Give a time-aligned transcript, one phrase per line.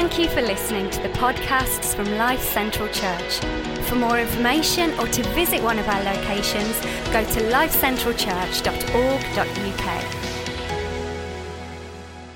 [0.00, 3.40] Thank you for listening to the podcasts from Life Central Church.
[3.88, 6.78] For more information or to visit one of our locations,
[7.10, 10.04] go to lifecentralchurch.org.uk.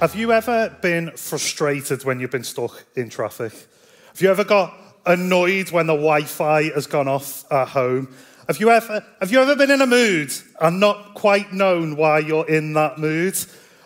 [0.00, 3.52] Have you ever been frustrated when you've been stuck in traffic?
[4.08, 4.74] Have you ever got
[5.06, 8.12] annoyed when the Wi-Fi has gone off at home?
[8.48, 12.18] Have you ever have you ever been in a mood and not quite known why
[12.18, 13.38] you're in that mood?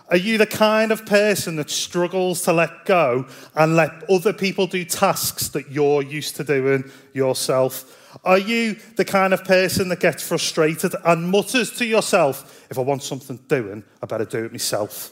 [0.09, 4.69] Are you the kind of person that struggles to let go and let other people
[4.69, 8.19] do tasks that you're used to doing yourself?
[8.25, 12.83] Are you the kind of person that gets frustrated and mutters to yourself, if I
[12.83, 15.11] want something doing, I better do it myself?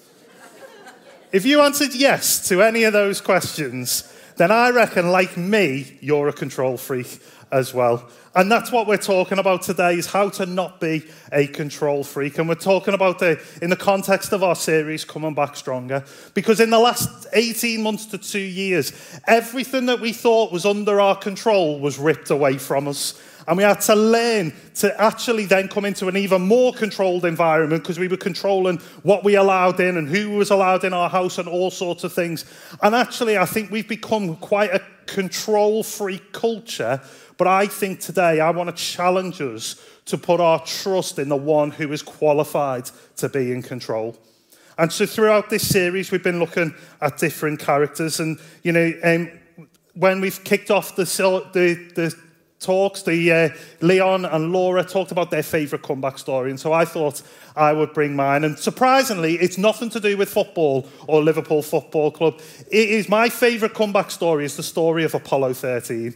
[1.33, 6.29] if you answered yes to any of those questions, then I reckon, like me, you're
[6.29, 7.21] a control freak
[7.55, 8.11] as well.
[8.35, 12.37] And that's what we're talking about today is how to not be a control freak.
[12.39, 16.05] And we're talking about the in the context of our series coming back stronger
[16.35, 18.93] because in the last 18 months to 2 years
[19.29, 23.23] everything that we thought was under our control was ripped away from us.
[23.47, 27.83] And we had to learn to actually then come into an even more controlled environment
[27.83, 31.39] because we were controlling what we allowed in and who was allowed in our house
[31.39, 32.47] and all sorts of things.
[32.83, 37.01] And actually, I think we've become quite a control freak culture
[37.37, 41.37] but I think today I want to challenge us to put our trust in the
[41.37, 44.17] one who is qualified to be in control.
[44.77, 48.21] And so throughout this series, we've been looking at different characters.
[48.21, 49.31] And, you know, um,
[49.95, 52.15] when we've kicked off the, the, the
[52.59, 53.49] talks, the uh,
[53.81, 56.51] Leon and Laura talked about their favourite comeback story.
[56.51, 57.23] And so I thought
[57.55, 58.43] I would bring mine.
[58.43, 62.41] And surprisingly, it's nothing to do with football or Liverpool Football Club.
[62.71, 66.15] It is my favourite comeback story is the story of Apollo 13.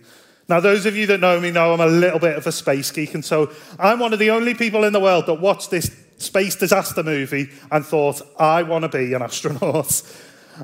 [0.48, 2.90] Now, those of you that know me know I'm a little bit of a space
[2.90, 5.94] geek, and so I'm one of the only people in the world that watched this
[6.16, 10.02] space disaster movie and thought, I want to be an astronaut.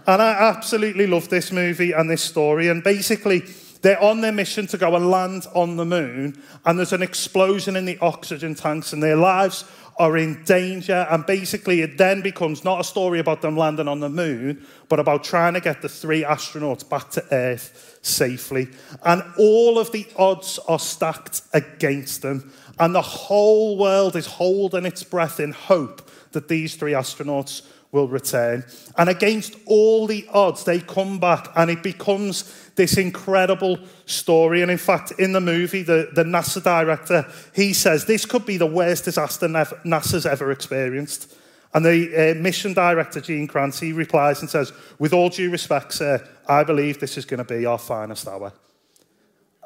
[0.08, 2.66] And I absolutely love this movie and this story.
[2.66, 3.44] And basically,
[3.80, 7.76] they're on their mission to go and land on the moon, and there's an explosion
[7.76, 9.64] in the oxygen tanks, and their lives
[9.96, 11.06] are in danger.
[11.08, 14.98] And basically, it then becomes not a story about them landing on the moon, but
[14.98, 18.68] about trying to get the three astronauts back to Earth safely.
[19.04, 22.52] And all of the odds are stacked against them.
[22.78, 28.08] And the whole world is holding its breath in hope that these three astronauts will
[28.08, 28.64] return.
[28.98, 34.62] And against all the odds, they come back, and it becomes this incredible story.
[34.62, 38.56] And in fact, in the movie, the, the NASA director, he says this could be
[38.56, 41.32] the worst disaster NASA's ever experienced.
[41.74, 43.48] And the uh, mission director, Gene
[43.80, 47.44] he replies and says, With all due respect, sir, I believe this is going to
[47.44, 48.52] be our finest hour.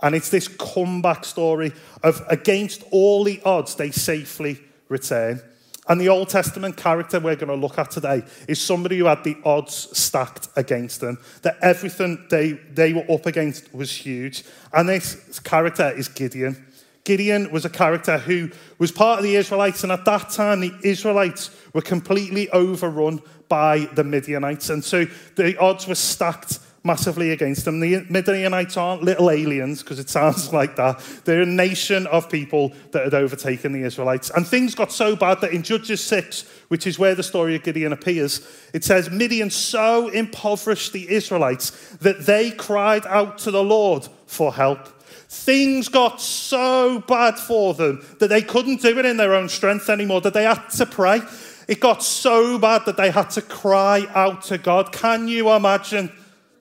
[0.03, 4.59] And it's this comeback story of against all the odds, they safely
[4.89, 5.43] return.
[5.89, 9.25] And the Old Testament character we're going to look at today is somebody who had
[9.25, 14.45] the odds stacked against them, that everything they, they were up against was huge.
[14.73, 16.67] And this character is Gideon.
[17.09, 20.75] Gideon was a character who was part of the Israelites, and at that time, the
[20.83, 24.69] Israelites were completely overrun by the Midianites.
[24.69, 27.81] And so the odds were stacked massively against them.
[27.81, 31.03] The Midianites aren't little aliens, because it sounds like that.
[31.25, 34.29] They're a nation of people that had overtaken the Israelites.
[34.29, 37.63] And things got so bad that in Judges 6, which is where the story of
[37.63, 41.71] Gideon appears, it says Midian so impoverished the Israelites
[42.03, 44.91] that they cried out to the Lord for help.
[45.29, 49.91] Things got so bad for them that they couldn't do it in their own strength
[49.91, 51.21] anymore, that they had to pray.
[51.69, 54.91] It got so bad that they had to cry out to God.
[54.91, 56.11] Can you imagine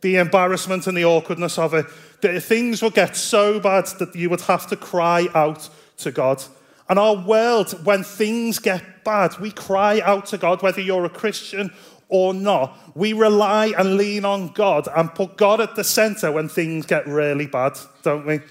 [0.01, 1.85] the embarrassment and the awkwardness of it?
[2.19, 6.43] That things would get so bad that you would have to cry out to God.
[6.89, 11.09] And our world, when things get bad, we cry out to God, whether you're a
[11.09, 11.71] Christian
[12.09, 12.77] or not.
[12.95, 17.07] We rely and lean on God and put God at the center when things get
[17.07, 18.41] really bad, don't we?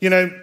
[0.00, 0.40] You know,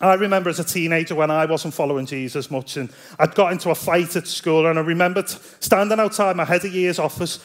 [0.00, 3.70] I remember as a teenager when I wasn't following Jesus much, and I'd got into
[3.70, 7.38] a fight at school, and I remembered standing outside my head of year's office,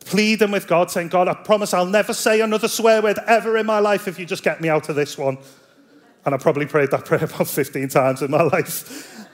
[0.00, 3.66] pleading with God, saying, God, I promise I'll never say another swear word ever in
[3.66, 5.38] my life if you just get me out of this one.
[6.24, 9.26] And I probably prayed that prayer about 15 times in my life.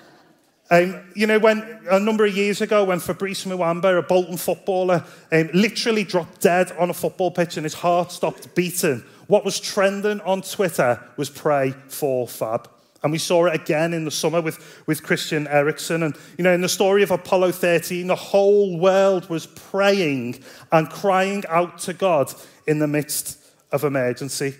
[0.69, 5.05] Um, you know, when a number of years ago, when Fabrice Muamba, a Bolton footballer,
[5.31, 9.61] um, literally dropped dead on a football pitch and his heart stopped beating what was
[9.61, 12.69] trending on Twitter was pray for Fab.
[13.03, 16.03] And we saw it again in the summer with, with Christian Eriksen.
[16.03, 20.43] And, you know, in the story of Apollo 13, the whole world was praying
[20.73, 22.33] and crying out to God
[22.67, 23.39] in the midst
[23.71, 24.57] of emergency.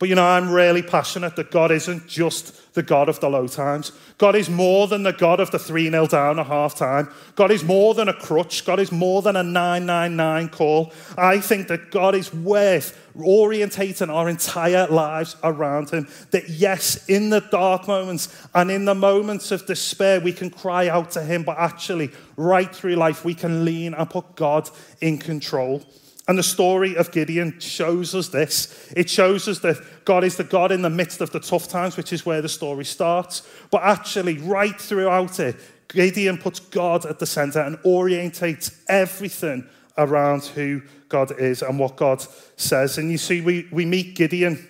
[0.00, 3.46] But you know, I'm really passionate that God isn't just the God of the low
[3.46, 3.92] times.
[4.16, 7.10] God is more than the God of the 3 0 down at half time.
[7.34, 8.64] God is more than a crutch.
[8.64, 10.90] God is more than a 999 call.
[11.18, 16.08] I think that God is worth orientating our entire lives around Him.
[16.30, 20.88] That yes, in the dark moments and in the moments of despair, we can cry
[20.88, 24.70] out to Him, but actually, right through life, we can lean and put God
[25.02, 25.82] in control.
[26.30, 28.92] And the story of Gideon shows us this.
[28.96, 31.96] It shows us that God is the God in the midst of the tough times,
[31.96, 33.42] which is where the story starts.
[33.72, 35.56] But actually, right throughout it,
[35.88, 39.68] Gideon puts God at the center and orientates everything
[39.98, 42.24] around who God is and what God
[42.54, 42.96] says.
[42.96, 44.68] And you see, we, we meet Gideon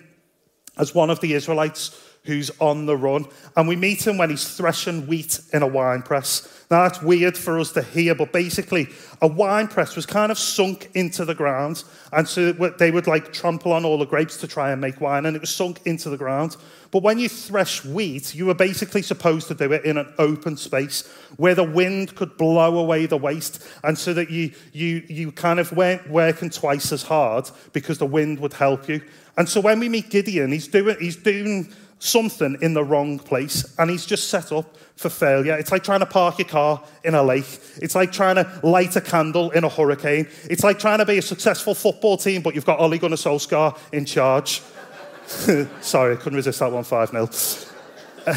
[0.79, 3.25] as one of the Israelites who's on the run.
[3.55, 6.47] And we meet him when he's threshing wheat in a wine press.
[6.69, 8.87] Now, that's weird for us to hear, but basically,
[9.21, 11.83] a wine press was kind of sunk into the ground.
[12.13, 15.25] And so they would like trample on all the grapes to try and make wine,
[15.25, 16.55] and it was sunk into the ground.
[16.91, 20.55] But when you thresh wheat, you were basically supposed to do it in an open
[20.55, 21.07] space
[21.37, 25.59] where the wind could blow away the waste, and so that you, you, you kind
[25.59, 29.01] of weren't working twice as hard because the wind would help you.
[29.37, 33.75] And so when we meet Gideon, he's doing, he's doing something in the wrong place
[33.77, 35.55] and he's just set up for failure.
[35.55, 37.59] It's like trying to park your car in a lake.
[37.77, 40.27] It's like trying to light a candle in a hurricane.
[40.49, 43.77] It's like trying to be a successful football team, but you've got Ole Gunnar Solskjaer
[43.91, 44.61] in charge.
[45.81, 47.29] Sorry, I couldn't resist that one 5 0.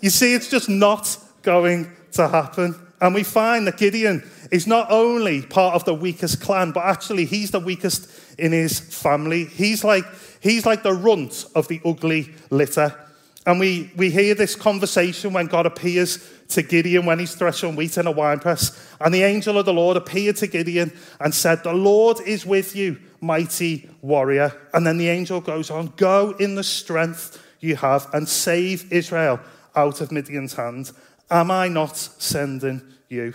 [0.00, 2.74] you see, it's just not going to happen.
[3.00, 7.24] And we find that Gideon is not only part of the weakest clan, but actually
[7.24, 8.08] he's the weakest
[8.38, 9.44] in his family.
[9.44, 10.04] He's like
[10.42, 12.98] He's like the runt of the ugly litter.
[13.46, 17.96] And we, we hear this conversation when God appears to Gideon when he's threshing wheat
[17.96, 18.78] in a winepress.
[19.00, 22.74] And the angel of the Lord appeared to Gideon and said, The Lord is with
[22.74, 24.52] you, mighty warrior.
[24.74, 29.40] And then the angel goes on, Go in the strength you have and save Israel
[29.76, 30.90] out of Midian's hand.
[31.30, 33.34] Am I not sending you?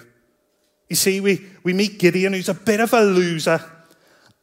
[0.89, 3.61] You see, we, we meet Gideon, who's a bit of a loser,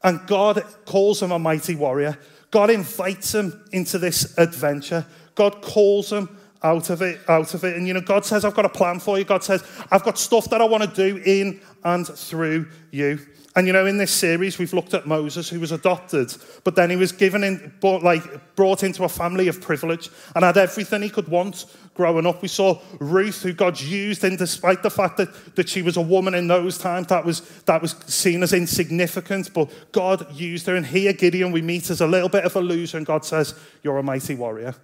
[0.03, 2.19] and God calls him a mighty warrior.
[2.55, 5.05] God invites him into this adventure.
[5.35, 6.29] God calls him
[6.65, 7.77] out of it, out of it.
[7.77, 9.25] And you know, God says, I've got a plan for you.
[9.25, 9.63] God says,
[9.93, 13.21] I've got stuff that I want to do in and through you.
[13.57, 16.35] And you know, in this series, we've looked at Moses, who was adopted,
[16.65, 20.45] but then he was given in, brought, like, brought into a family of privilege and
[20.45, 22.43] had everything he could want growing up.
[22.43, 26.03] We saw Ruth, who God used, and despite the fact that, that she was a
[26.03, 30.75] woman in those times, that was, that was seen as insignificant, but God used her.
[30.75, 33.55] And here, Gideon, we meet as a little bit of a loser, and God says,
[33.85, 34.75] You're a mighty warrior.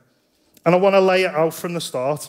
[0.65, 2.29] And I want to lay it out from the start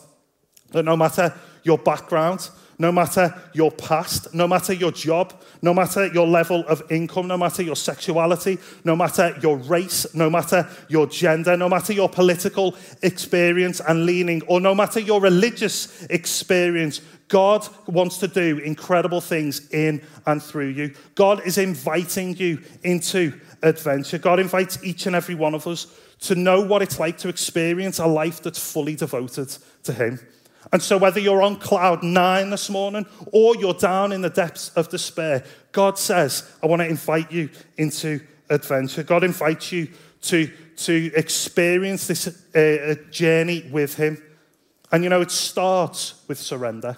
[0.72, 1.34] that no matter
[1.64, 2.50] your background,
[2.82, 7.38] no matter your past, no matter your job, no matter your level of income, no
[7.38, 12.76] matter your sexuality, no matter your race, no matter your gender, no matter your political
[13.04, 19.70] experience and leaning, or no matter your religious experience, God wants to do incredible things
[19.70, 20.96] in and through you.
[21.14, 24.18] God is inviting you into adventure.
[24.18, 25.86] God invites each and every one of us
[26.22, 29.50] to know what it's like to experience a life that's fully devoted
[29.84, 30.20] to Him.
[30.72, 34.70] And so, whether you're on cloud nine this morning or you're down in the depths
[34.70, 39.04] of despair, God says, I want to invite you into adventure.
[39.04, 39.90] God invites you
[40.24, 44.22] to, to experience this uh, journey with Him.
[44.92, 46.98] And you know, it starts with surrender.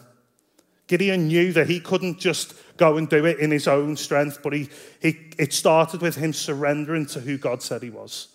[0.87, 4.51] Gideon knew that he couldn't just go and do it in his own strength, but
[4.51, 4.69] he,
[5.01, 8.32] he, it started with him surrendering to who God said he was.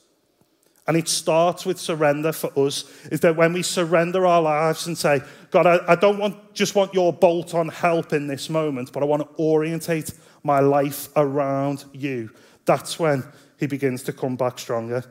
[0.88, 4.97] And it starts with surrender for us, is that when we surrender our lives and
[4.97, 8.90] say, God, I, I don't want, just want your bolt on help in this moment,
[8.92, 12.30] but I want to orientate my life around you.
[12.64, 13.23] That's when
[13.59, 15.04] he begins to come back stronger.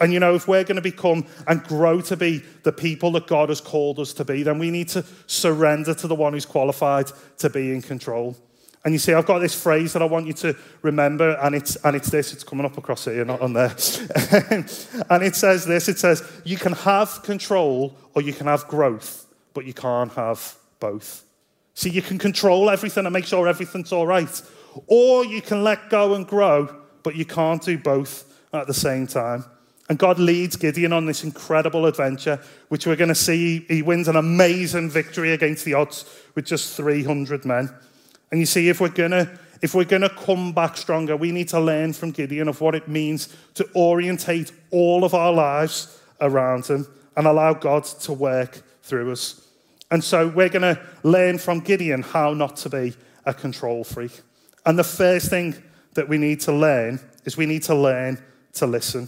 [0.00, 3.26] And you know, if we're going to become and grow to be the people that
[3.26, 6.46] God has called us to be, then we need to surrender to the one who's
[6.46, 8.36] qualified to be in control.
[8.84, 11.76] And you see, I've got this phrase that I want you to remember, and it's,
[11.76, 13.70] and it's this, it's coming up across it here, not on there.
[15.10, 19.26] and it says this it says, You can have control or you can have growth,
[19.54, 21.24] but you can't have both.
[21.72, 24.42] See, you can control everything and make sure everything's all right,
[24.86, 29.06] or you can let go and grow, but you can't do both at the same
[29.06, 29.46] time.
[29.88, 33.60] And God leads Gideon on this incredible adventure, which we're going to see.
[33.68, 37.70] He wins an amazing victory against the odds with just 300 men.
[38.34, 39.30] And you see, if we're gonna
[39.62, 42.88] if we're gonna come back stronger, we need to learn from Gideon of what it
[42.88, 46.84] means to orientate all of our lives around him
[47.16, 49.40] and allow God to work through us.
[49.92, 54.20] And so we're gonna learn from Gideon how not to be a control freak.
[54.66, 55.54] And the first thing
[55.92, 58.20] that we need to learn is we need to learn
[58.54, 59.06] to listen.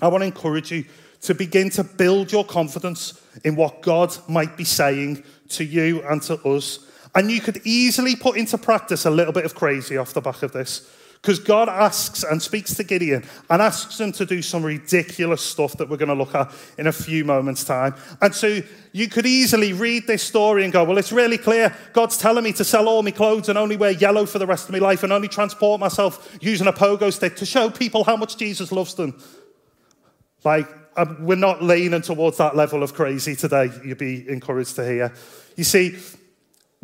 [0.00, 0.86] I want to encourage you
[1.20, 6.20] to begin to build your confidence in what God might be saying to you and
[6.22, 6.80] to us.
[7.14, 10.42] And you could easily put into practice a little bit of crazy off the back
[10.42, 10.90] of this.
[11.24, 15.74] Because God asks and speaks to Gideon and asks him to do some ridiculous stuff
[15.78, 17.94] that we're going to look at in a few moments' time.
[18.20, 18.60] And so
[18.92, 21.74] you could easily read this story and go, well, it's really clear.
[21.94, 24.68] God's telling me to sell all my clothes and only wear yellow for the rest
[24.68, 28.18] of my life and only transport myself using a pogo stick to show people how
[28.18, 29.18] much Jesus loves them.
[30.44, 30.68] Like,
[30.98, 35.14] um, we're not leaning towards that level of crazy today, you'd be encouraged to hear.
[35.56, 35.96] You see,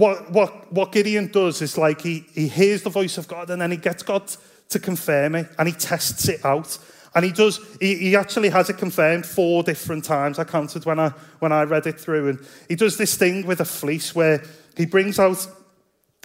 [0.00, 3.60] what, what, what Gideon does is like he, he hears the voice of God and
[3.60, 4.32] then he gets God
[4.70, 6.78] to confirm it and he tests it out.
[7.14, 10.38] And he does, he, he actually has it confirmed four different times.
[10.38, 12.30] I counted when I, when I read it through.
[12.30, 14.42] And he does this thing with a fleece where
[14.74, 15.46] he brings out,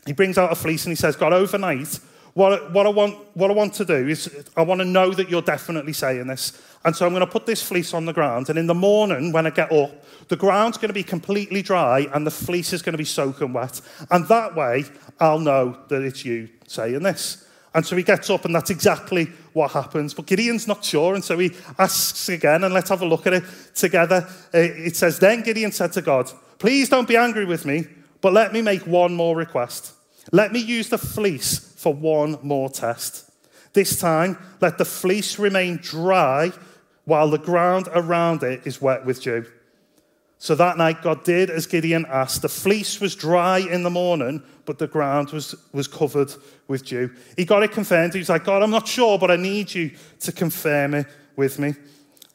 [0.06, 2.00] he brings out a fleece and he says, God, overnight,
[2.36, 5.30] what, what, I want, what I want to do is I want to know that
[5.30, 6.62] you're definitely saying this.
[6.84, 8.50] And so I'm going to put this fleece on the ground.
[8.50, 12.08] And in the morning, when I get up, the ground's going to be completely dry
[12.14, 13.80] and the fleece is going to be soaking wet.
[14.12, 14.84] And that way,
[15.18, 17.48] I'll know that it's you saying this.
[17.74, 20.14] And so he gets up, and that's exactly what happens.
[20.14, 23.34] But Gideon's not sure, and so he asks again, and let's have a look at
[23.34, 23.44] it
[23.76, 24.28] together.
[24.54, 27.86] Uh, it says, Then Gideon said to God, Please don't be angry with me,
[28.22, 29.94] but let me make one more request.
[30.32, 33.30] Let me use the fleece for one more test.
[33.74, 36.52] This time, let the fleece remain dry
[37.04, 39.46] while the ground around it is wet with dew.
[40.40, 42.42] So that night, God did as Gideon asked.
[42.42, 46.34] The fleece was dry in the morning, but the ground was, was covered
[46.68, 47.12] with dew.
[47.38, 48.14] He got it confirmed.
[48.14, 51.60] He was like, God, I'm not sure, but I need you to confirm it with
[51.60, 51.76] me.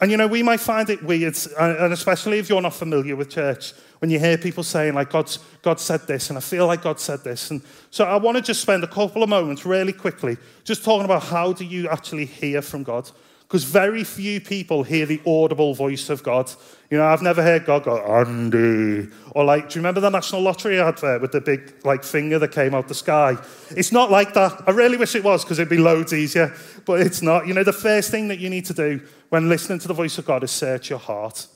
[0.00, 3.16] And you know, we might find it weird, uh, and especially if you're not familiar
[3.16, 6.66] with church, when you hear people saying, like, God's, God said this, and I feel
[6.66, 7.50] like God said this.
[7.50, 11.04] And so I want to just spend a couple of moments really quickly just talking
[11.04, 13.11] about how do you actually hear from God?
[13.50, 16.52] Because very few people hear the audible voice of God.
[16.88, 19.09] You know, I've never heard God go, Andy.
[19.33, 22.52] Or like, do you remember the National Lottery advert with the big like finger that
[22.52, 23.37] came out the sky?
[23.71, 24.62] It's not like that.
[24.69, 26.54] I really wish it was because it'd be loads easier,
[26.87, 27.49] but it's not.
[27.49, 30.16] You know, the first thing that you need to do when listening to the voice
[30.16, 31.49] of God is search your heart.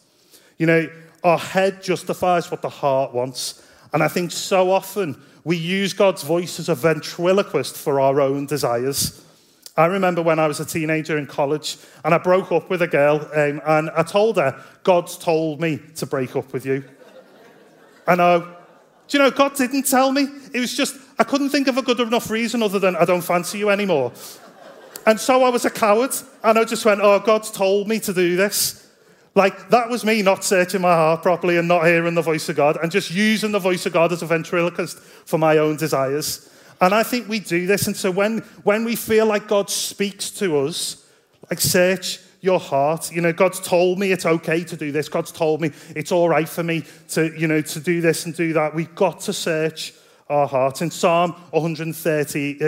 [0.58, 0.90] You know,
[1.22, 3.64] our head justifies what the heart wants.
[3.92, 8.46] And I think so often we use God's voice as a ventriloquist for our own
[8.46, 9.23] desires.
[9.76, 12.86] I remember when I was a teenager in college and I broke up with a
[12.86, 16.84] girl um, and I told her, God's told me to break up with you.
[18.06, 20.28] And I, do you know, God didn't tell me.
[20.52, 23.20] It was just, I couldn't think of a good enough reason other than I don't
[23.20, 24.12] fancy you anymore.
[25.06, 26.12] And so I was a coward
[26.44, 28.80] and I just went, oh, God's told me to do this.
[29.34, 32.54] Like, that was me not searching my heart properly and not hearing the voice of
[32.54, 36.48] God and just using the voice of God as a ventriloquist for my own desires.
[36.84, 37.86] And I think we do this.
[37.86, 41.04] And so when, when we feel like God speaks to us,
[41.50, 43.10] like search your heart.
[43.10, 45.08] You know, God's told me it's okay to do this.
[45.08, 48.36] God's told me it's all right for me to, you know, to do this and
[48.36, 48.74] do that.
[48.74, 49.94] We've got to search
[50.28, 50.82] our heart.
[50.82, 52.58] In Psalm 139,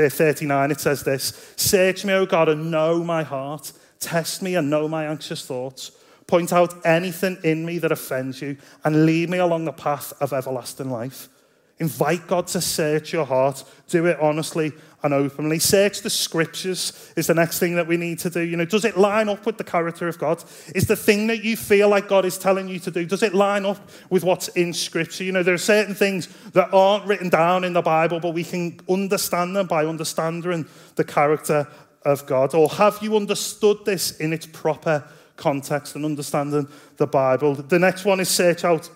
[0.51, 3.73] uh, it says this Search me, O God, and know my heart.
[4.01, 5.93] Test me and know my anxious thoughts.
[6.27, 10.33] Point out anything in me that offends you and lead me along the path of
[10.33, 11.29] everlasting life.
[11.79, 13.63] Invite God to search your heart.
[13.89, 15.59] Do it honestly and openly.
[15.59, 18.41] Search the scriptures is the next thing that we need to do.
[18.41, 20.43] You know, does it line up with the character of God?
[20.75, 23.35] Is the thing that you feel like God is telling you to do, does it
[23.35, 23.79] line up
[24.09, 25.25] with what's in scripture?
[25.25, 28.45] You know, there are certain things that aren't written down in the Bible, but we
[28.45, 31.69] can understand them by understanding the character
[32.07, 32.55] of God.
[32.55, 35.05] Or have you understood this in its proper
[35.37, 37.55] context and understanding the Bible?
[37.55, 38.89] The next one is search out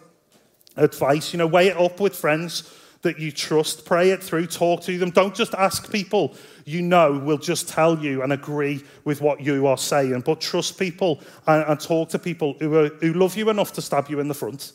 [0.77, 1.33] advice.
[1.33, 3.85] You know, weigh it up with friends that you trust.
[3.85, 5.11] Pray it through, talk to them.
[5.11, 6.35] Don't just ask people
[6.65, 10.79] you know will just tell you and agree with what you are saying, but trust
[10.79, 14.21] people and, and talk to people who, are, who love you enough to stab you
[14.21, 14.73] in the front.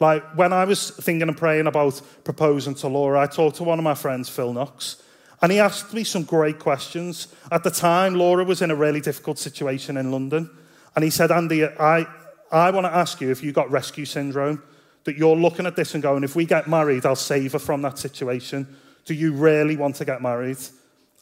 [0.00, 3.78] Like when I was thinking and praying about proposing to Laura, I talked to one
[3.78, 5.02] of my friends, Phil Knox,
[5.40, 7.28] and he asked me some great questions.
[7.50, 10.50] At the time, Laura was in a really difficult situation in London,
[10.94, 12.06] and he said, Andy, I,
[12.50, 14.62] I want to ask you if you got rescue syndrome
[15.04, 17.82] that you're looking at this and going, if we get married, I'll save her from
[17.82, 18.66] that situation.
[19.04, 20.58] Do you really want to get married?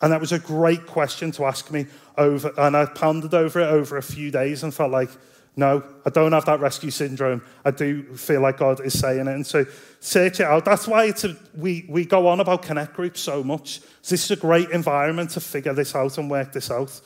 [0.00, 1.86] And that was a great question to ask me
[2.18, 5.10] over, and I pondered over it over a few days and felt like,
[5.54, 7.42] no, I don't have that rescue syndrome.
[7.64, 9.34] I do feel like God is saying it.
[9.34, 9.66] And so
[10.00, 10.64] search it out.
[10.64, 13.80] That's why it's a, we, we go on about connect groups so much.
[14.08, 16.98] This is a great environment to figure this out and work this out.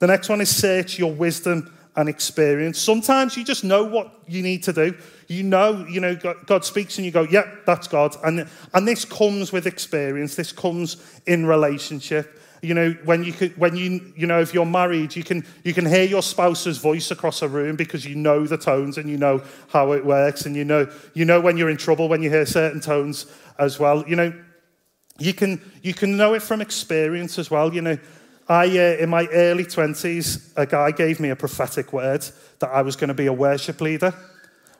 [0.00, 2.78] The next one is search your wisdom and experience.
[2.78, 4.96] Sometimes you just know what you need to do.
[5.26, 6.14] You know, you know,
[6.46, 8.14] God speaks and you go, yep, that's God.
[8.24, 10.36] And, and this comes with experience.
[10.36, 12.40] This comes in relationship.
[12.62, 15.74] You know, when you could, when you, you know, if you're married, you can, you
[15.74, 19.16] can hear your spouse's voice across a room because you know the tones and you
[19.16, 20.46] know how it works.
[20.46, 23.26] And you know, you know when you're in trouble when you hear certain tones
[23.58, 24.04] as well.
[24.08, 24.32] You know,
[25.18, 27.74] you can, you can know it from experience as well.
[27.74, 27.98] You know,
[28.48, 32.24] I, uh, in my early 20s, a guy gave me a prophetic word
[32.60, 34.14] that I was going to be a worship leader.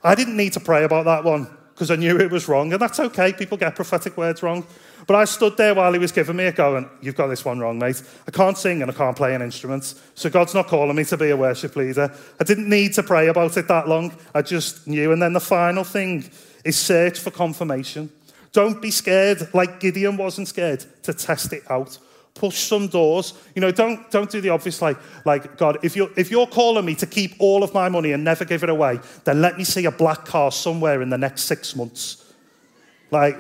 [0.03, 2.81] I didn't need to pray about that one because I knew it was wrong, and
[2.81, 3.33] that's okay.
[3.33, 4.67] People get prophetic words wrong.
[5.07, 7.45] But I stood there while he was giving me a go, and you've got this
[7.45, 8.03] one wrong, mate.
[8.27, 11.17] I can't sing and I can't play an instrument, so God's not calling me to
[11.17, 12.13] be a worship leader.
[12.41, 14.17] I didn't need to pray about it that long.
[14.35, 15.13] I just knew.
[15.13, 16.29] And then the final thing
[16.65, 18.11] is search for confirmation.
[18.53, 21.99] Don't be scared, like Gideon wasn't scared, to test it out
[22.39, 23.35] push some doors.
[23.55, 26.85] You know, don't, don't do the obvious like, like, God, if you're, if you're calling
[26.85, 29.65] me to keep all of my money and never give it away, then let me
[29.65, 32.33] see a black car somewhere in the next six months.
[33.11, 33.37] Like,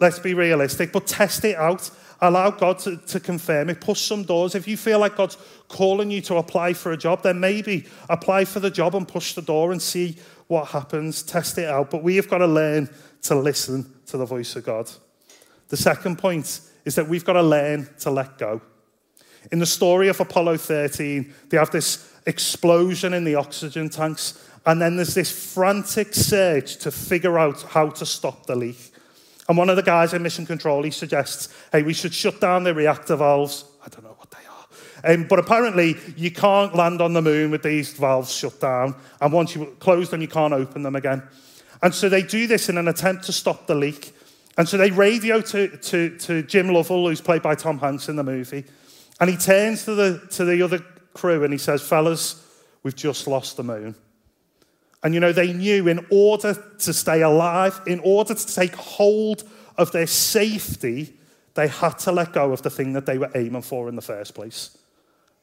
[0.00, 1.90] let's be realistic, but test it out.
[2.20, 3.80] Allow God to, to confirm it.
[3.80, 4.54] Push some doors.
[4.54, 5.36] If you feel like God's
[5.68, 9.34] calling you to apply for a job, then maybe apply for the job and push
[9.34, 11.22] the door and see what happens.
[11.22, 11.90] Test it out.
[11.90, 12.88] But we have got to learn
[13.22, 14.88] to listen to the voice of God.
[15.72, 18.60] The second point is that we've got to learn to let go.
[19.50, 24.82] In the story of Apollo 13, they have this explosion in the oxygen tanks, and
[24.82, 28.92] then there's this frantic search to figure out how to stop the leak.
[29.48, 32.64] And one of the guys in mission control, he suggests, hey, we should shut down
[32.64, 33.64] the reactor valves.
[33.82, 35.14] I don't know what they are.
[35.14, 38.94] Um, but apparently, you can't land on the moon with these valves shut down.
[39.22, 41.22] And once you close them, you can't open them again.
[41.80, 44.12] And so they do this in an attempt to stop the leak.
[44.58, 48.16] And so they radio to, to, to Jim Lovell, who's played by Tom Hanks in
[48.16, 48.64] the movie.
[49.20, 50.80] And he turns to the, to the other
[51.14, 52.46] crew and he says, Fellas,
[52.82, 53.94] we've just lost the moon.
[55.02, 59.44] And you know, they knew in order to stay alive, in order to take hold
[59.76, 61.14] of their safety,
[61.54, 64.02] they had to let go of the thing that they were aiming for in the
[64.02, 64.76] first place.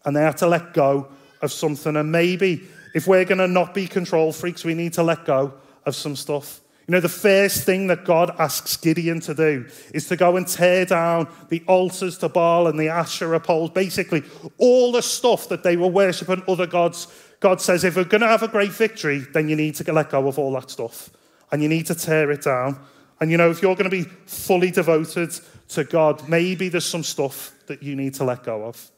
[0.05, 1.09] And they had to let go
[1.41, 1.95] of something.
[1.95, 2.63] And maybe
[2.93, 5.53] if we're going to not be control freaks, we need to let go
[5.85, 6.61] of some stuff.
[6.89, 10.47] You know, the first thing that God asks Gideon to do is to go and
[10.47, 14.23] tear down the altars to Baal and the Asherah poles, basically
[14.57, 17.07] all the stuff that they were worshipping other gods.
[17.41, 20.09] God says, if we're going to have a great victory, then you need to let
[20.09, 21.11] go of all that stuff
[21.51, 22.79] and you need to tear it down.
[23.21, 25.29] And you know, if you're going to be fully devoted
[25.67, 28.89] to God, maybe there's some stuff that you need to let go of.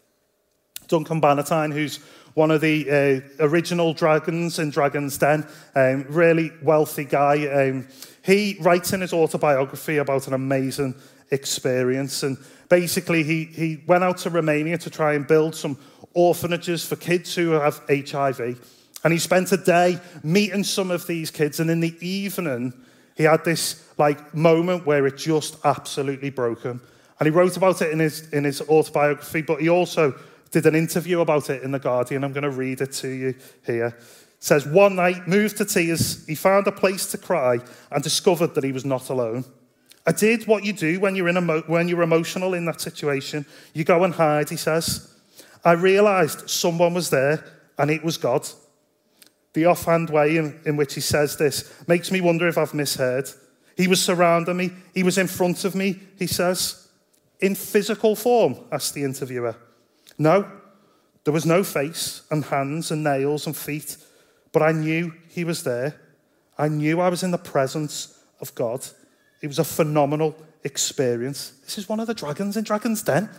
[0.87, 1.99] Duncan Bannatyne, who's
[2.33, 7.47] one of the uh, original dragons in Dragon's Den, um, really wealthy guy.
[7.47, 7.87] Um,
[8.23, 10.95] he writes in his autobiography about an amazing
[11.31, 12.23] experience.
[12.23, 12.37] And
[12.69, 15.77] basically, he, he went out to Romania to try and build some
[16.13, 18.39] orphanages for kids who have HIV.
[19.03, 21.59] And he spent a day meeting some of these kids.
[21.59, 22.73] And in the evening,
[23.15, 26.81] he had this like moment where it just absolutely broke him.
[27.19, 30.15] And he wrote about it in his, in his autobiography, but he also
[30.51, 32.23] did an interview about it in The Guardian.
[32.23, 33.35] I'm going to read it to you
[33.65, 33.87] here.
[33.87, 37.59] It says, One night, moved to tears, he found a place to cry
[37.89, 39.45] and discovered that he was not alone.
[40.05, 43.45] I did what you do when you're, in emo- when you're emotional in that situation.
[43.73, 45.13] You go and hide, he says.
[45.63, 47.45] I realized someone was there
[47.77, 48.47] and it was God.
[49.53, 53.29] The offhand way in, in which he says this makes me wonder if I've misheard.
[53.77, 56.87] He was surrounding me, he was in front of me, he says.
[57.39, 59.55] In physical form, asked the interviewer.
[60.21, 60.45] No,
[61.23, 63.97] there was no face and hands and nails and feet,
[64.51, 65.99] but I knew he was there.
[66.59, 68.85] I knew I was in the presence of God.
[69.41, 71.53] It was a phenomenal experience.
[71.65, 73.31] This is one of the dragons in Dragon's Den.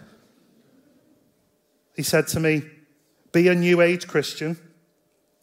[1.95, 2.63] He said to me,
[3.31, 4.59] Be a new age Christian.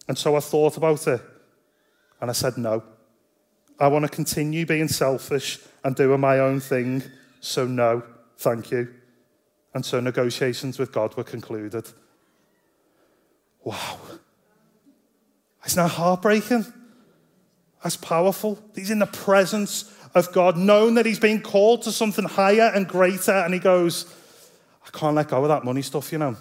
[0.10, 1.22] And so I thought about it.
[2.20, 2.84] And I said, No.
[3.80, 7.02] I want to continue being selfish and doing my own thing.
[7.40, 8.04] So, no,
[8.38, 8.94] thank you.
[9.74, 11.88] And so negotiations with God were concluded.
[13.64, 14.00] Wow.
[15.66, 16.66] Isn't that heartbreaking?
[17.84, 18.60] That's powerful.
[18.76, 22.88] He's in the presence of God, knowing that he's being called to something higher and
[22.88, 24.12] greater, and he goes,
[24.86, 26.36] I can't let go of that money stuff, you know.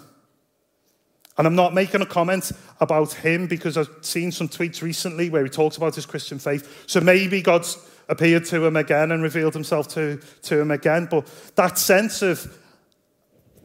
[1.37, 5.43] And I'm not making a comment about him because I've seen some tweets recently where
[5.43, 6.83] he talks about his Christian faith.
[6.87, 7.77] So maybe God's
[8.09, 11.07] appeared to him again and revealed himself to, to him again.
[11.09, 12.57] But that sense of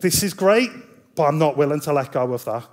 [0.05, 0.71] this is great,
[1.15, 2.69] but I'm not willing to let go of that.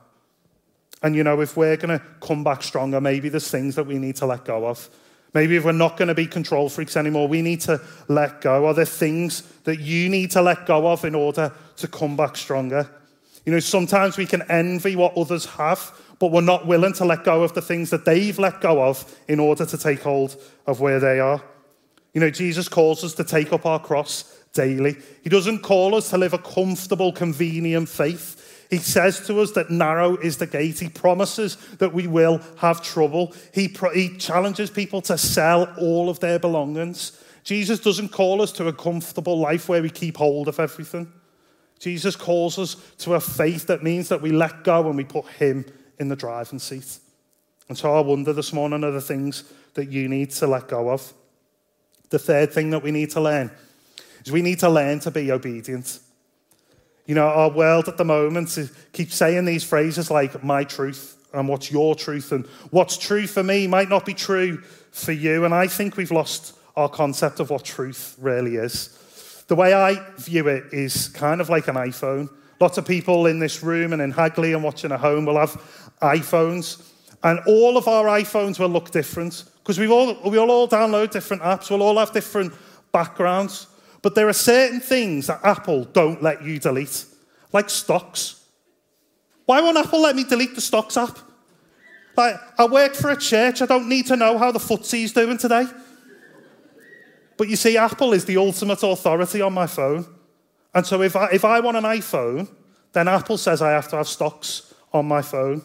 [1.02, 3.98] And you know, if we're going to come back stronger, maybe there's things that we
[3.98, 4.90] need to let go of.
[5.34, 8.66] Maybe if we're not going to be control freaks anymore, we need to let go.
[8.66, 12.36] Are there things that you need to let go of in order to come back
[12.36, 12.90] stronger?
[13.46, 17.24] You know, sometimes we can envy what others have, but we're not willing to let
[17.24, 20.36] go of the things that they've let go of in order to take hold
[20.68, 21.42] of where they are.
[22.14, 24.98] You know, Jesus calls us to take up our cross daily.
[25.24, 28.68] He doesn't call us to live a comfortable, convenient faith.
[28.70, 30.80] He says to us that narrow is the gate.
[30.80, 33.34] He promises that we will have trouble.
[33.54, 37.22] He, pro- he challenges people to sell all of their belongings.
[37.44, 41.12] Jesus doesn't call us to a comfortable life where we keep hold of everything.
[41.80, 45.26] Jesus calls us to a faith that means that we let go and we put
[45.28, 45.66] Him
[46.00, 47.00] in the driving seat.
[47.68, 50.90] And so I wonder this morning are the things that you need to let go
[50.90, 51.14] of.
[52.10, 53.52] The third thing that we need to learn
[54.24, 56.00] is we need to learn to be obedient.
[57.06, 58.58] You know, our world at the moment
[58.94, 63.44] keeps saying these phrases like my truth and what's your truth and what's true for
[63.44, 64.58] me might not be true
[64.92, 65.46] for you.
[65.46, 69.44] And I think we've lost our concept of what truth really is.
[69.48, 72.30] The way I view it is kind of like an iPhone.
[72.60, 75.62] Lots of people in this room and in Hagley and watching at home will have
[76.02, 76.88] iPhones.
[77.24, 81.44] And all of our iPhones will look different because we all, we'll all download different
[81.44, 82.54] apps, we'll all have different
[82.92, 83.68] backgrounds.
[84.02, 87.06] But there are certain things that Apple don't let you delete,
[87.54, 88.44] like stocks.
[89.46, 91.18] Why won't Apple let me delete the stocks app?
[92.18, 95.38] Like, I work for a church, I don't need to know how the footsie's doing
[95.38, 95.66] today.
[97.38, 100.06] But you see, Apple is the ultimate authority on my phone.
[100.74, 102.50] And so if I, if I want an iPhone,
[102.94, 105.62] then Apple says I have to have stocks on my phone.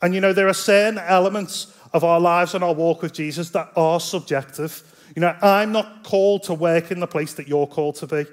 [0.00, 3.50] And you know, there are certain elements of our lives and our walk with Jesus
[3.50, 4.82] that are subjective.
[5.18, 8.24] You know, I'm not called to work in the place that you're called to be.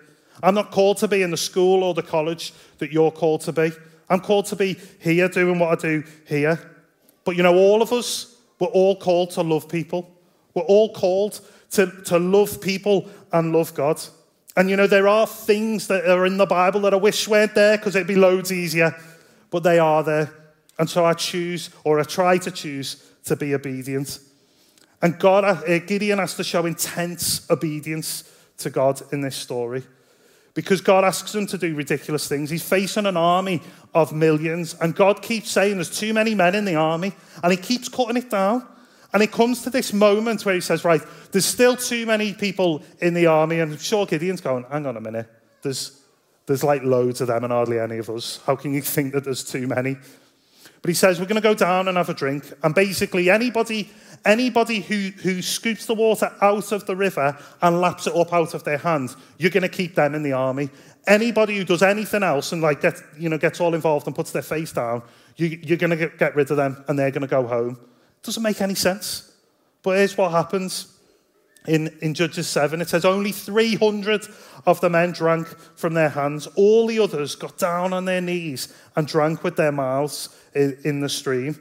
[0.43, 3.52] I'm not called to be in the school or the college that you're called to
[3.52, 3.71] be.
[4.08, 6.60] I'm called to be here doing what I do here.
[7.24, 10.15] But you know, all of us, we're all called to love people.
[10.54, 14.00] We're all called to, to love people and love God.
[14.56, 17.56] And you know, there are things that are in the Bible that I wish weren't
[17.56, 18.95] there because it'd be loads easier,
[19.50, 20.32] but they are there.
[20.78, 24.19] And so I choose, or I try to choose, to be obedient.
[25.06, 28.24] And God, uh, Gideon has to show intense obedience
[28.58, 29.84] to God in this story.
[30.56, 32.50] Because God asks him to do ridiculous things.
[32.50, 33.62] He's facing an army
[33.94, 37.13] of millions, and God keeps saying there's too many men in the army,
[37.44, 38.68] and he keeps cutting it down.
[39.13, 42.82] And it comes to this moment where he says, Right, there's still too many people
[43.00, 43.60] in the army.
[43.60, 45.30] And I'm sure Gideon's going, Hang on a minute.
[45.62, 46.02] There's,
[46.48, 48.39] there's like loads of them and hardly any of us.
[48.48, 49.98] How can you think that there's too many?
[50.82, 52.52] But he says, We're going to go down and have a drink.
[52.63, 53.91] And basically, anybody,
[54.25, 58.53] anybody who, who scoops the water out of the river and laps it up out
[58.53, 60.69] of their hands, you're going to keep them in the army.
[61.07, 64.31] Anybody who does anything else and like get, you know, gets all involved and puts
[64.31, 65.03] their face down,
[65.38, 67.79] you, you're going to get, get rid of them and they're going to go home.
[68.23, 69.31] Doesn't make any sense.
[69.83, 70.91] But here's what happens.
[71.67, 74.27] In, in Judges 7, it says only 300
[74.67, 76.45] of the men drank from their hands.
[76.55, 80.99] All the others got down on their knees and drank with their mouths in, in
[80.99, 81.59] the stream.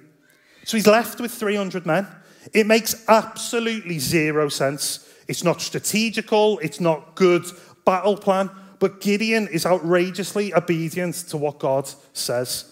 [0.65, 2.07] So he's left with 300 men.
[2.53, 5.09] It makes absolutely zero sense.
[5.29, 7.45] It's not strategical, it's not good
[7.85, 12.71] battle plan, but Gideon is outrageously obedient to what God says.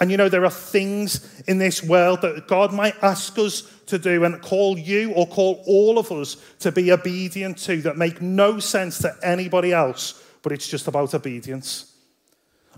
[0.00, 3.98] And you know, there are things in this world that God might ask us to
[3.98, 8.20] do and call you or call all of us to be obedient to that make
[8.20, 11.91] no sense to anybody else, but it's just about obedience.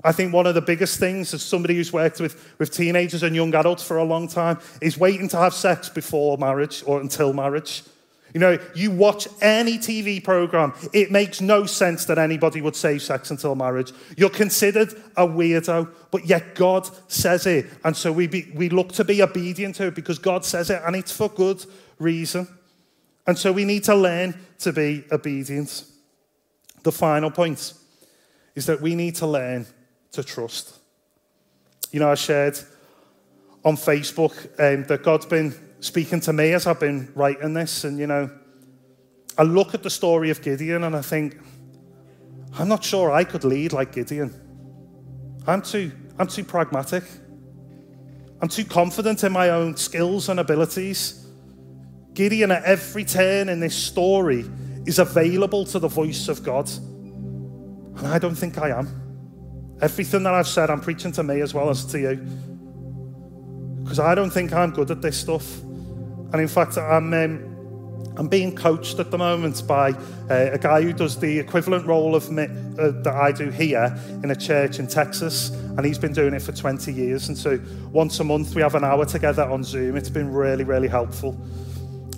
[0.02, 3.35] I think one of the biggest things as somebody who's worked with, with teenagers and
[3.35, 7.33] young adults for a long time is waiting to have sex before marriage or until
[7.33, 7.83] marriage.
[8.35, 13.00] You know, you watch any TV program, it makes no sense that anybody would save
[13.00, 13.92] sex until marriage.
[14.16, 17.66] You're considered a weirdo, but yet God says it.
[17.85, 20.83] And so we, be, we look to be obedient to it because God says it,
[20.85, 21.64] and it's for good
[22.00, 22.48] reason.
[23.24, 25.85] And so we need to learn to be obedient.
[26.83, 27.72] The final point
[28.57, 29.66] is that we need to learn
[30.14, 30.79] to trust.
[31.92, 32.59] You know, I shared
[33.64, 37.85] on Facebook um, that God's been speaking to me as I've been writing this.
[37.85, 38.31] And, you know,
[39.38, 41.38] I look at the story of Gideon and I think,
[42.59, 44.33] I'm not sure I could lead like Gideon.
[45.46, 47.05] I'm too, I'm too pragmatic.
[48.40, 51.27] I'm too confident in my own skills and abilities.
[52.12, 54.44] Gideon, at every turn in this story,
[54.87, 56.70] is available to the voice of God.
[57.96, 59.04] And I don't think I am.
[59.81, 62.17] Everything that I've said, I'm preaching to me as well as to you.
[63.83, 65.63] Because I don't think I'm good at this stuff.
[65.63, 70.81] And in fact, I'm, um, I'm being coached at the moment by uh, a guy
[70.83, 74.79] who does the equivalent role of me, uh, that I do here in a church
[74.79, 75.51] in Texas.
[75.51, 77.29] And he's been doing it for 20 years.
[77.29, 77.61] And so
[77.91, 79.97] once a month, we have an hour together on Zoom.
[79.97, 81.39] It's been really, really helpful.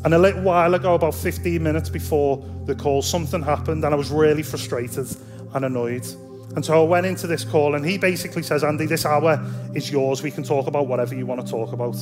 [0.05, 3.97] And a little while ago, about 15 minutes before the call, something happened and I
[3.97, 5.09] was really frustrated
[5.53, 6.07] and annoyed.
[6.55, 9.91] And so I went into this call and he basically says, Andy, this hour is
[9.91, 10.23] yours.
[10.23, 11.97] We can talk about whatever you want to talk about.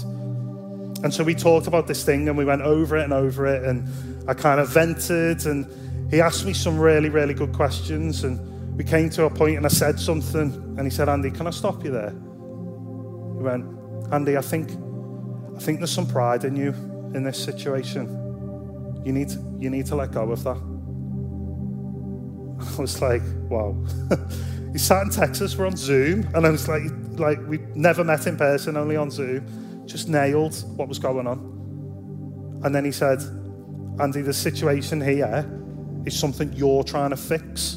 [1.03, 3.65] And so we talked about this thing and we went over it and over it.
[3.65, 3.89] And
[4.29, 5.47] I kind of vented.
[5.47, 5.67] And
[6.11, 8.23] he asked me some really, really good questions.
[8.23, 10.53] And we came to a point and I said something.
[10.79, 12.11] And he said, Andy, can I stop you there?
[12.11, 13.67] He went,
[14.13, 14.71] Andy, I think,
[15.57, 16.71] I think there's some pride in you
[17.15, 19.03] in this situation.
[19.05, 20.74] You need, you need to let go of that.
[22.79, 23.77] I was like, wow.
[24.73, 26.83] he sat in Texas, we're on Zoom, and I was like,
[27.19, 29.87] like we never met in person, only on Zoom.
[29.87, 32.61] Just nailed what was going on.
[32.65, 33.21] And then he said,
[34.01, 35.49] Andy, the situation here
[36.07, 37.75] is something you're trying to fix,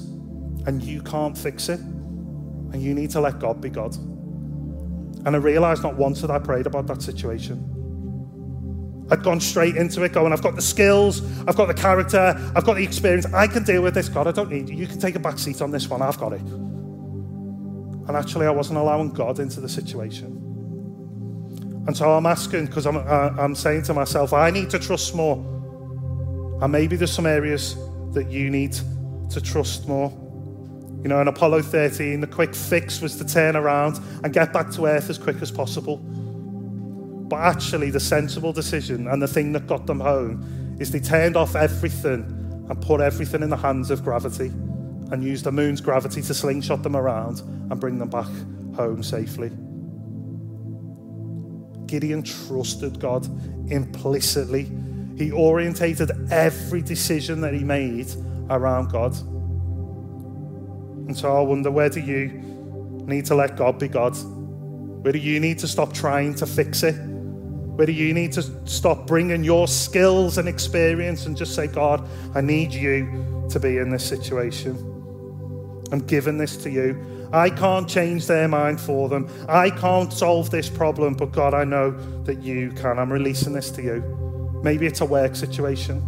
[0.66, 1.80] and you can't fix it.
[1.80, 3.96] And you need to let God be God.
[3.96, 7.77] And I realized not once had I prayed about that situation.
[9.10, 12.66] I'd gone straight into it, going, I've got the skills, I've got the character, I've
[12.66, 13.26] got the experience.
[13.34, 14.10] I can deal with this.
[14.10, 14.76] God, I don't need you.
[14.76, 16.02] You can take a back seat on this one.
[16.02, 16.42] I've got it.
[16.42, 20.44] And actually, I wasn't allowing God into the situation.
[21.88, 23.02] And so I'm asking, because I'm, uh,
[23.38, 25.38] I'm saying to myself, I need to trust more.
[26.62, 27.78] And maybe there's some areas
[28.14, 28.78] that you need
[29.30, 30.10] to trust more.
[31.02, 34.72] You know, in Apollo 13, the quick fix was to turn around and get back
[34.72, 35.98] to Earth as quick as possible.
[37.28, 41.36] But actually, the sensible decision and the thing that got them home is they turned
[41.36, 42.22] off everything
[42.70, 44.48] and put everything in the hands of gravity
[45.12, 48.30] and used the moon's gravity to slingshot them around and bring them back
[48.76, 49.52] home safely.
[51.88, 53.26] Gideon trusted God
[53.72, 54.70] implicitly.
[55.18, 58.08] He orientated every decision that he made
[58.50, 59.16] around God.
[61.08, 62.28] And so I wonder where do you
[63.08, 64.16] need to let God be God?
[65.04, 66.96] Where do you need to stop trying to fix it?
[67.78, 72.42] Whether you need to stop bringing your skills and experience and just say, God, I
[72.42, 74.76] need you to be in this situation.
[75.92, 77.30] I'm giving this to you.
[77.32, 79.30] I can't change their mind for them.
[79.48, 81.92] I can't solve this problem, but God, I know
[82.24, 82.98] that you can.
[82.98, 84.60] I'm releasing this to you.
[84.64, 86.02] Maybe it's a work situation.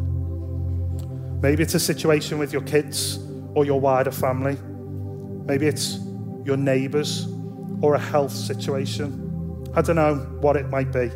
[1.40, 3.20] Maybe it's a situation with your kids
[3.54, 4.58] or your wider family.
[5.46, 6.00] Maybe it's
[6.44, 7.28] your neighbours
[7.82, 9.68] or a health situation.
[9.76, 11.12] I don't know what it might be.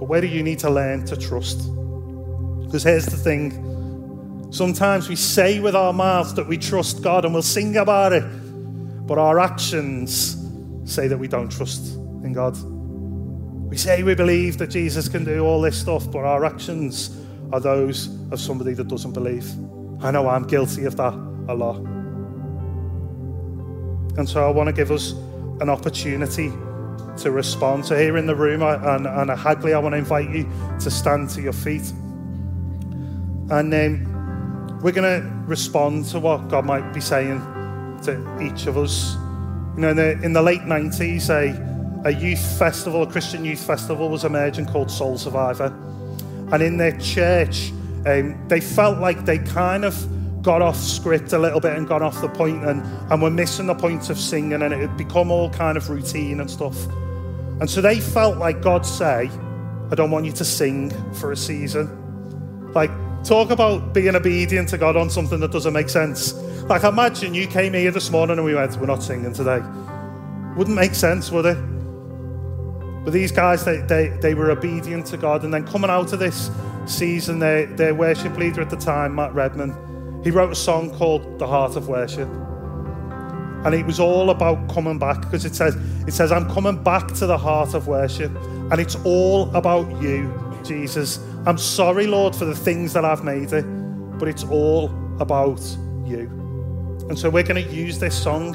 [0.00, 1.58] But where do you need to learn to trust?
[2.64, 7.34] Because here's the thing sometimes we say with our mouths that we trust God and
[7.34, 8.24] we'll sing about it,
[9.06, 10.42] but our actions
[10.86, 12.56] say that we don't trust in God.
[13.68, 17.14] We say we believe that Jesus can do all this stuff, but our actions
[17.52, 19.46] are those of somebody that doesn't believe.
[20.02, 21.12] I know I'm guilty of that
[21.46, 21.76] a lot.
[24.16, 25.12] And so I want to give us
[25.60, 26.50] an opportunity
[27.20, 27.86] to respond.
[27.86, 31.30] So, here in the room, and, and Hagley, I want to invite you to stand
[31.30, 31.90] to your feet.
[33.50, 37.40] And um, we're going to respond to what God might be saying
[38.04, 39.14] to each of us.
[39.74, 43.64] You know, in the, in the late 90s, a, a youth festival, a Christian youth
[43.64, 45.66] festival, was emerging called Soul Survivor.
[46.52, 47.70] And in their church,
[48.06, 49.94] um, they felt like they kind of
[50.42, 53.66] got off script a little bit and got off the point and, and were missing
[53.66, 56.86] the point of singing and it had become all kind of routine and stuff.
[57.60, 59.30] And so they felt like God say,
[59.90, 62.72] I don't want you to sing for a season.
[62.72, 62.90] Like,
[63.22, 66.32] talk about being obedient to God on something that doesn't make sense.
[66.64, 69.60] Like, imagine you came here this morning and we went, We're not singing today.
[70.56, 71.58] Wouldn't make sense, would it?
[73.04, 75.44] But these guys, they, they, they were obedient to God.
[75.44, 76.50] And then coming out of this
[76.86, 81.38] season, their, their worship leader at the time, Matt Redman, he wrote a song called
[81.38, 82.28] The Heart of Worship.
[83.64, 87.08] And it was all about coming back because it says, it says, I'm coming back
[87.14, 88.34] to the heart of worship.
[88.70, 90.32] And it's all about you,
[90.64, 91.18] Jesus.
[91.46, 93.64] I'm sorry, Lord, for the things that I've made it,
[94.18, 94.86] but it's all
[95.20, 95.60] about
[96.06, 96.28] you.
[97.10, 98.54] And so we're going to use this song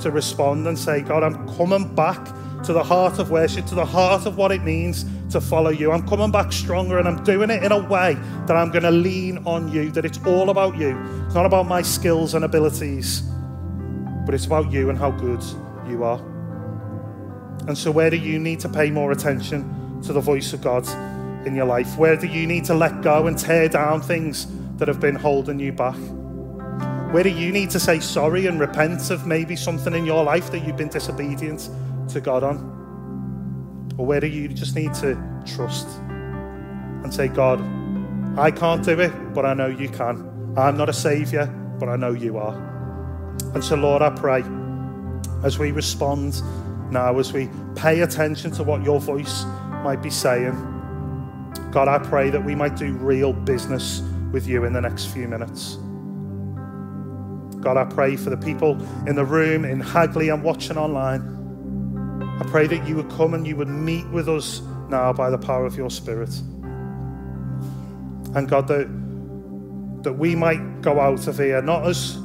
[0.00, 2.24] to respond and say, God, I'm coming back
[2.64, 5.90] to the heart of worship, to the heart of what it means to follow you.
[5.90, 8.14] I'm coming back stronger and I'm doing it in a way
[8.46, 10.96] that I'm going to lean on you, that it's all about you.
[11.26, 13.22] It's not about my skills and abilities
[14.24, 15.42] but it's about you and how good
[15.88, 16.18] you are.
[17.66, 20.86] And so, where do you need to pay more attention to the voice of God
[21.46, 21.96] in your life?
[21.96, 25.58] Where do you need to let go and tear down things that have been holding
[25.58, 25.96] you back?
[27.12, 30.50] Where do you need to say sorry and repent of maybe something in your life
[30.50, 31.70] that you've been disobedient
[32.08, 33.94] to God on?
[33.96, 35.86] Or where do you just need to trust
[37.04, 37.60] and say, God,
[38.36, 40.54] I can't do it, but I know you can.
[40.56, 41.46] I'm not a savior,
[41.78, 42.73] but I know you are.
[43.54, 44.44] And so, Lord, I pray
[45.44, 46.42] as we respond
[46.90, 49.44] now, as we pay attention to what your voice
[49.82, 50.52] might be saying,
[51.70, 55.28] God, I pray that we might do real business with you in the next few
[55.28, 55.76] minutes.
[57.62, 58.72] God, I pray for the people
[59.06, 61.30] in the room, in Hagley, and watching online.
[62.40, 65.38] I pray that you would come and you would meet with us now by the
[65.38, 66.30] power of your Spirit.
[68.34, 68.88] And God, that
[70.04, 72.18] that we might go out of here not as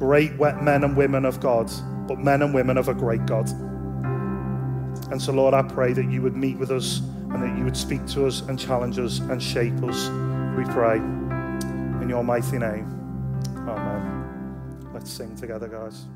[0.00, 1.70] great wet men and women of God,
[2.08, 3.46] but men and women of a great God.
[5.10, 7.76] And so, Lord, I pray that you would meet with us and that you would
[7.76, 10.08] speak to us and challenge us and shape us.
[10.56, 12.86] We pray in your mighty name.
[13.68, 14.88] Amen.
[14.94, 16.06] Let's sing together, guys.